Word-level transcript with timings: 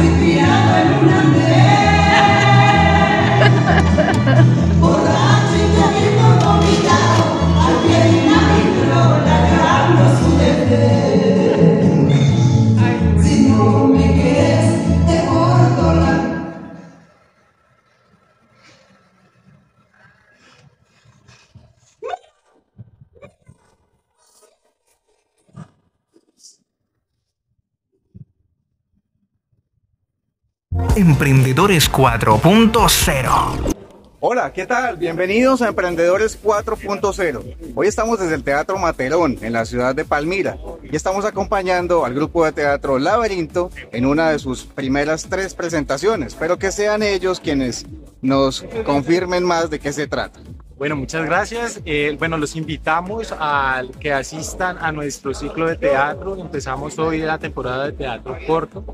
inspirado 0.00 0.76
en 0.76 1.08
una 1.08 1.27
Emprendedores 30.98 31.88
4.0 31.92 33.74
Hola, 34.18 34.52
¿qué 34.52 34.66
tal? 34.66 34.96
Bienvenidos 34.96 35.62
a 35.62 35.68
Emprendedores 35.68 36.36
4.0. 36.42 37.54
Hoy 37.76 37.86
estamos 37.86 38.18
desde 38.18 38.34
el 38.34 38.42
Teatro 38.42 38.78
Materón, 38.78 39.38
en 39.40 39.52
la 39.52 39.64
ciudad 39.64 39.94
de 39.94 40.04
Palmira, 40.04 40.58
y 40.82 40.96
estamos 40.96 41.24
acompañando 41.24 42.04
al 42.04 42.14
grupo 42.14 42.44
de 42.44 42.50
teatro 42.50 42.98
Laberinto 42.98 43.70
en 43.92 44.06
una 44.06 44.30
de 44.30 44.40
sus 44.40 44.64
primeras 44.64 45.28
tres 45.30 45.54
presentaciones. 45.54 46.32
Espero 46.32 46.58
que 46.58 46.72
sean 46.72 47.04
ellos 47.04 47.38
quienes 47.38 47.86
nos 48.20 48.64
confirmen 48.84 49.44
más 49.44 49.70
de 49.70 49.78
qué 49.78 49.92
se 49.92 50.08
trata. 50.08 50.40
Bueno, 50.78 50.94
muchas 50.94 51.26
gracias. 51.26 51.82
Eh, 51.84 52.14
bueno, 52.20 52.38
los 52.38 52.54
invitamos 52.54 53.34
a 53.36 53.82
que 53.98 54.12
asistan 54.12 54.78
a 54.80 54.92
nuestro 54.92 55.34
ciclo 55.34 55.66
de 55.66 55.76
teatro. 55.76 56.36
Empezamos 56.36 56.96
hoy 57.00 57.18
la 57.18 57.38
temporada 57.38 57.86
de 57.86 57.92
teatro 57.92 58.38
corto. 58.46 58.84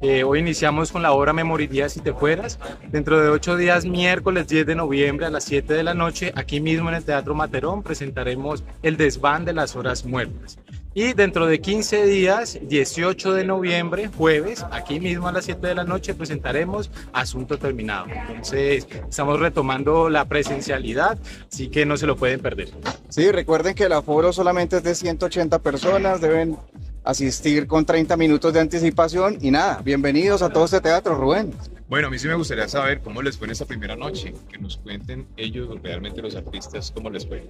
Eh, 0.00 0.24
hoy 0.24 0.38
iniciamos 0.38 0.90
con 0.90 1.02
la 1.02 1.12
obra 1.12 1.34
Memoriría 1.34 1.90
si 1.90 2.00
te 2.00 2.14
fueras. 2.14 2.58
Dentro 2.90 3.20
de 3.20 3.28
ocho 3.28 3.58
días, 3.58 3.84
miércoles 3.84 4.48
10 4.48 4.64
de 4.64 4.74
noviembre 4.74 5.26
a 5.26 5.30
las 5.30 5.44
7 5.44 5.74
de 5.74 5.82
la 5.82 5.92
noche, 5.92 6.32
aquí 6.34 6.60
mismo 6.60 6.88
en 6.88 6.94
el 6.94 7.04
Teatro 7.04 7.34
Materón, 7.34 7.82
presentaremos 7.82 8.64
El 8.82 8.96
desván 8.96 9.44
de 9.44 9.52
las 9.52 9.76
horas 9.76 10.06
muertas. 10.06 10.58
Y 10.96 11.12
dentro 11.12 11.46
de 11.46 11.60
15 11.60 12.06
días, 12.06 12.56
18 12.62 13.32
de 13.32 13.44
noviembre, 13.44 14.08
jueves, 14.16 14.64
aquí 14.70 15.00
mismo 15.00 15.26
a 15.26 15.32
las 15.32 15.44
7 15.44 15.66
de 15.66 15.74
la 15.74 15.82
noche, 15.82 16.14
presentaremos 16.14 16.88
Asunto 17.12 17.58
Terminado. 17.58 18.06
Entonces, 18.28 18.86
estamos 19.08 19.40
retomando 19.40 20.08
la 20.08 20.24
presencialidad, 20.26 21.18
así 21.52 21.66
que 21.66 21.84
no 21.84 21.96
se 21.96 22.06
lo 22.06 22.14
pueden 22.14 22.38
perder. 22.38 22.68
Sí, 23.08 23.28
recuerden 23.32 23.74
que 23.74 23.84
el 23.84 23.92
aforo 23.92 24.32
solamente 24.32 24.76
es 24.76 24.84
de 24.84 24.94
180 24.94 25.58
personas, 25.58 26.20
deben 26.20 26.56
asistir 27.02 27.66
con 27.66 27.84
30 27.84 28.16
minutos 28.16 28.52
de 28.52 28.60
anticipación 28.60 29.38
y 29.40 29.50
nada, 29.50 29.80
bienvenidos 29.84 30.42
a 30.42 30.50
todo 30.50 30.66
este 30.66 30.80
teatro, 30.80 31.16
Rubén. 31.16 31.52
Bueno, 31.86 32.08
a 32.08 32.10
mí 32.10 32.18
sí 32.18 32.26
me 32.26 32.34
gustaría 32.34 32.66
saber 32.66 33.00
cómo 33.00 33.20
les 33.20 33.36
fue 33.36 33.46
en 33.46 33.52
esta 33.52 33.66
primera 33.66 33.94
noche, 33.94 34.32
que 34.48 34.56
nos 34.56 34.78
cuenten 34.78 35.26
ellos, 35.36 35.68
realmente 35.82 36.22
los 36.22 36.34
artistas, 36.34 36.90
cómo 36.90 37.10
les 37.10 37.26
fue. 37.26 37.46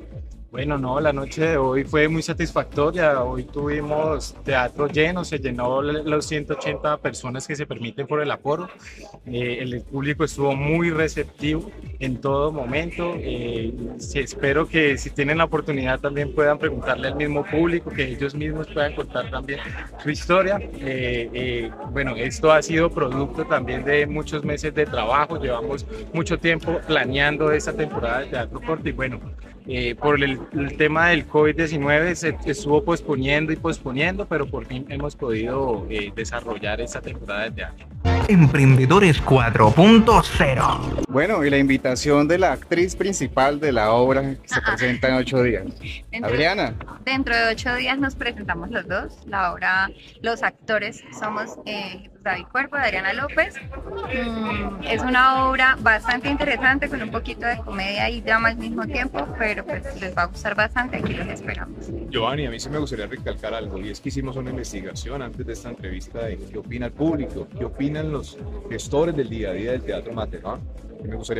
Bueno, 0.50 0.76
no, 0.76 0.98
la 1.00 1.12
noche 1.12 1.42
de 1.42 1.56
hoy 1.56 1.84
fue 1.84 2.08
muy 2.08 2.22
satisfactoria. 2.22 3.22
Hoy 3.22 3.44
tuvimos 3.44 4.34
teatro 4.44 4.88
lleno, 4.88 5.24
se 5.24 5.38
llenó 5.38 5.82
los 5.82 6.26
180 6.26 6.98
personas 6.98 7.46
que 7.46 7.54
se 7.54 7.64
permiten 7.64 8.08
por 8.08 8.20
el 8.20 8.30
aforo. 8.30 8.68
Eh, 9.24 9.58
el 9.60 9.82
público 9.82 10.24
estuvo 10.24 10.54
muy 10.54 10.90
receptivo 10.90 11.70
en 11.98 12.20
todo 12.20 12.52
momento. 12.52 13.14
Eh, 13.18 13.72
espero 14.14 14.66
que 14.66 14.96
si 14.98 15.10
tienen 15.10 15.38
la 15.38 15.44
oportunidad 15.44 16.00
también 16.00 16.34
puedan 16.34 16.58
preguntarle 16.58 17.08
al 17.08 17.16
mismo 17.16 17.44
público, 17.44 17.90
que 17.90 18.04
ellos 18.04 18.34
mismos 18.34 18.66
puedan 18.68 18.94
contar 18.94 19.30
también 19.30 19.60
su 20.02 20.10
historia. 20.10 20.58
Eh, 20.60 21.70
bueno, 21.90 22.16
esto 22.16 22.52
ha 22.52 22.62
sido 22.62 22.90
producto 22.90 23.44
también 23.44 23.84
de 23.84 24.06
muchos 24.06 24.44
meses 24.44 24.74
de 24.74 24.86
trabajo. 24.86 25.40
Llevamos 25.40 25.86
mucho 26.12 26.38
tiempo 26.38 26.80
planeando 26.86 27.50
esta 27.52 27.72
temporada 27.72 28.20
de 28.20 28.26
teatro 28.26 28.60
corto 28.60 28.88
y 28.88 28.92
bueno, 28.92 29.20
eh, 29.66 29.94
por 29.94 30.22
el, 30.22 30.38
tema 30.76 31.08
del 31.08 31.26
COVID-19 31.26 32.14
se 32.14 32.36
estuvo 32.44 32.84
posponiendo 32.84 33.50
y 33.50 33.56
posponiendo, 33.56 34.26
pero 34.26 34.46
por 34.46 34.66
fin 34.66 34.84
hemos 34.90 35.16
podido 35.16 35.86
eh, 35.88 36.12
desarrollar 36.14 36.82
esta 36.82 37.00
temporada 37.00 37.44
de 37.44 37.50
teatro. 37.52 37.86
Emprendedores 38.28 39.22
4.0 39.22 41.06
Bueno, 41.08 41.44
y 41.44 41.50
la 41.50 41.58
invitación 41.58 42.26
de 42.26 42.38
la 42.38 42.52
actriz 42.52 42.96
principal 42.96 43.60
de 43.60 43.72
la 43.72 43.92
obra 43.92 44.22
que 44.22 44.48
se 44.48 44.62
presenta 44.62 45.08
en 45.08 45.14
ocho 45.16 45.42
días. 45.42 45.64
Adriana. 46.22 46.74
Dentro 47.04 47.36
de 47.36 47.52
ocho 47.52 47.74
días 47.74 47.98
nos 47.98 48.14
presentamos 48.14 48.70
los 48.70 48.88
dos. 48.88 49.18
La 49.26 49.52
obra, 49.52 49.90
los 50.22 50.42
actores 50.42 51.04
somos 51.18 51.58
eh, 51.66 52.10
David 52.24 52.46
Cuerpo, 52.50 52.76
de 52.76 52.82
Adriana 52.82 53.12
López. 53.12 53.54
Mm, 53.54 54.82
es 54.84 55.02
una 55.02 55.46
obra 55.46 55.76
bastante 55.80 56.28
interesante 56.28 56.88
con 56.88 57.00
un 57.02 57.10
poquito 57.10 57.46
de 57.46 57.58
comedia 57.58 58.08
y 58.08 58.22
drama 58.22 58.48
al 58.48 58.56
mismo 58.56 58.86
tiempo, 58.86 59.28
pero 59.38 59.64
pues 59.64 60.00
les 60.00 60.16
va 60.16 60.22
a 60.22 60.26
gustar 60.26 60.54
bastante, 60.54 60.96
aquí 60.96 61.12
los 61.12 61.28
esperamos. 61.28 61.86
Giovanni, 62.08 62.46
a 62.46 62.50
mí 62.50 62.58
sí 62.58 62.70
me 62.70 62.78
gustaría 62.78 63.06
recalcar 63.06 63.54
algo 63.54 63.78
y 63.78 63.90
es 63.90 64.00
que 64.00 64.08
hicimos 64.08 64.36
una 64.36 64.50
investigación 64.50 65.20
antes 65.22 65.46
de 65.46 65.52
esta 65.52 65.68
entrevista 65.68 66.24
de 66.24 66.38
qué 66.38 66.58
opina 66.58 66.86
el 66.86 66.92
público, 66.92 67.46
qué 67.56 67.64
opinan 67.66 68.10
los 68.10 68.38
gestores 68.70 69.14
del 69.14 69.28
día 69.28 69.50
a 69.50 69.52
día 69.52 69.72
del 69.72 69.82
Teatro 69.82 70.12
Materón. 70.14 70.60
Me 71.04 71.16
gustaría 71.16 71.32